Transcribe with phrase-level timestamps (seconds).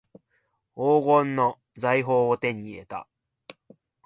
[0.73, 3.07] 黄金の財宝を手に入れた